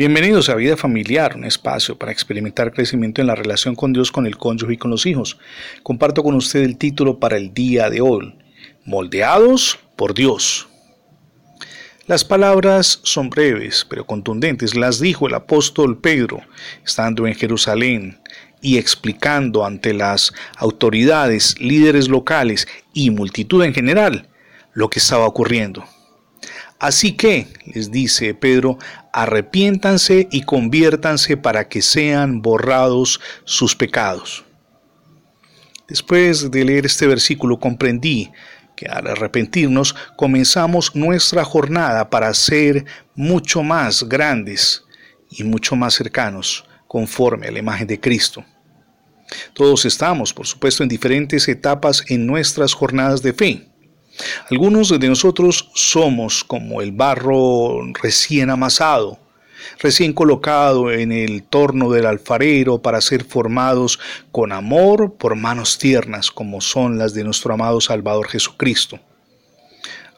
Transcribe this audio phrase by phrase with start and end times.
[0.00, 4.26] Bienvenidos a Vida Familiar, un espacio para experimentar crecimiento en la relación con Dios, con
[4.26, 5.36] el cónyuge y con los hijos.
[5.82, 8.34] Comparto con usted el título para el día de hoy,
[8.86, 10.70] Moldeados por Dios.
[12.06, 14.74] Las palabras son breves, pero contundentes.
[14.74, 16.40] Las dijo el apóstol Pedro,
[16.82, 18.18] estando en Jerusalén
[18.62, 24.30] y explicando ante las autoridades, líderes locales y multitud en general
[24.72, 25.84] lo que estaba ocurriendo.
[26.80, 28.78] Así que, les dice Pedro,
[29.12, 34.44] arrepiéntanse y conviértanse para que sean borrados sus pecados.
[35.86, 38.32] Después de leer este versículo comprendí
[38.76, 44.82] que al arrepentirnos comenzamos nuestra jornada para ser mucho más grandes
[45.30, 48.42] y mucho más cercanos conforme a la imagen de Cristo.
[49.52, 53.69] Todos estamos, por supuesto, en diferentes etapas en nuestras jornadas de fe.
[54.50, 59.18] Algunos de nosotros somos como el barro recién amasado,
[59.78, 63.98] recién colocado en el torno del alfarero para ser formados
[64.32, 68.98] con amor por manos tiernas como son las de nuestro amado Salvador Jesucristo.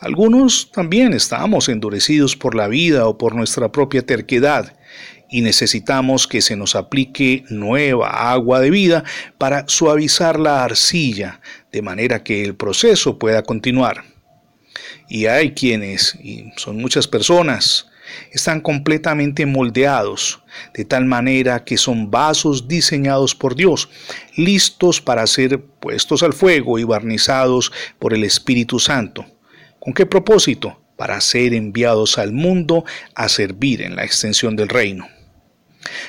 [0.03, 4.77] Algunos también estamos endurecidos por la vida o por nuestra propia terquedad
[5.31, 9.05] y necesitamos que se nos aplique nueva agua de vida
[9.39, 14.03] para suavizar la arcilla, de manera que el proceso pueda continuar.
[15.08, 17.86] Y hay quienes, y son muchas personas,
[18.33, 20.42] están completamente moldeados,
[20.75, 23.89] de tal manera que son vasos diseñados por Dios,
[24.34, 29.31] listos para ser puestos al fuego y barnizados por el Espíritu Santo.
[29.83, 30.80] ¿Con qué propósito?
[30.97, 32.84] Para ser enviados al mundo
[33.16, 35.08] a servir en la extensión del reino.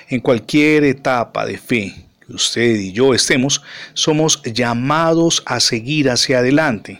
[0.09, 1.91] En cualquier etapa de fe
[2.23, 3.63] que usted y yo estemos,
[3.95, 6.99] somos llamados a seguir hacia adelante.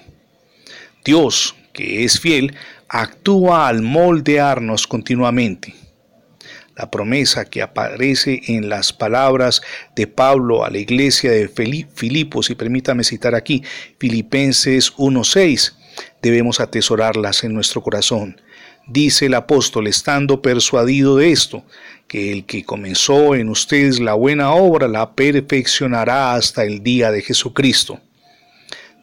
[1.05, 2.55] Dios, que es fiel,
[2.89, 5.75] actúa al moldearnos continuamente.
[6.75, 9.61] La promesa que aparece en las palabras
[9.95, 13.61] de Pablo a la iglesia de Filipos, y permítame citar aquí
[13.99, 15.83] Filipenses 1.6,
[16.21, 18.41] debemos atesorarlas en nuestro corazón.
[18.87, 21.64] Dice el apóstol, estando persuadido de esto,
[22.08, 27.21] que el que comenzó en ustedes la buena obra la perfeccionará hasta el día de
[27.21, 27.99] Jesucristo.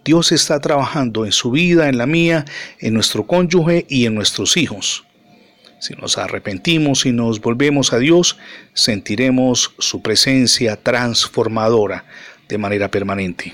[0.05, 2.45] Dios está trabajando en su vida, en la mía,
[2.79, 5.05] en nuestro cónyuge y en nuestros hijos.
[5.79, 8.37] Si nos arrepentimos y nos volvemos a Dios,
[8.75, 12.05] sentiremos su presencia transformadora
[12.49, 13.53] de manera permanente.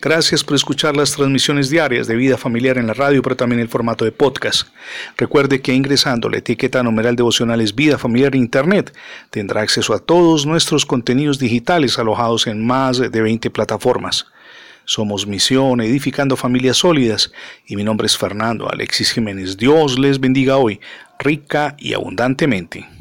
[0.00, 3.64] Gracias por escuchar las transmisiones diarias de vida familiar en la radio, pero también en
[3.64, 4.68] el formato de podcast.
[5.16, 8.94] Recuerde que ingresando la etiqueta numeral devocionales Vida Familiar Internet
[9.30, 14.26] tendrá acceso a todos nuestros contenidos digitales alojados en más de 20 plataformas.
[14.84, 17.32] Somos Misión Edificando Familias Sólidas
[17.66, 19.56] y mi nombre es Fernando Alexis Jiménez.
[19.56, 20.80] Dios les bendiga hoy,
[21.18, 22.99] rica y abundantemente.